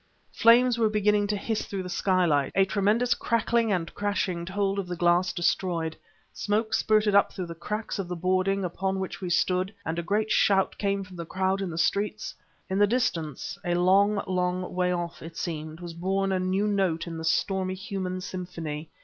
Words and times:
Flames 0.33 0.79
were 0.79 0.89
beginning 0.89 1.27
to 1.27 1.37
hiss 1.37 1.63
through 1.67 1.83
the 1.83 1.87
skylight. 1.87 2.51
A 2.55 2.65
tremendous 2.65 3.13
crackling 3.13 3.71
and 3.71 3.93
crashing 3.93 4.45
told 4.45 4.79
of 4.79 4.87
the 4.87 4.95
glass 4.95 5.31
destroyed. 5.31 5.95
Smoke 6.33 6.73
spurted 6.73 7.13
up 7.13 7.31
through 7.31 7.45
the 7.45 7.53
cracks 7.53 7.99
of 7.99 8.07
the 8.07 8.15
boarding 8.15 8.65
upon 8.65 8.97
which 8.99 9.21
we 9.21 9.29
stood 9.29 9.71
and 9.85 9.99
a 9.99 10.01
great 10.01 10.31
shout 10.31 10.75
came 10.79 11.03
from 11.03 11.17
the 11.17 11.23
crowd 11.27 11.61
in 11.61 11.69
the 11.69 11.77
streets.... 11.77 12.33
In 12.67 12.79
the 12.79 12.87
distance 12.87 13.59
a 13.63 13.75
long, 13.75 14.23
long 14.25 14.73
way 14.73 14.91
off, 14.91 15.21
it 15.21 15.37
seemed 15.37 15.79
was 15.81 15.93
born 15.93 16.31
a 16.31 16.39
new 16.39 16.65
note 16.65 17.05
in 17.05 17.19
the 17.19 17.23
stormy 17.23 17.75
human 17.75 18.21
symphony. 18.21 18.89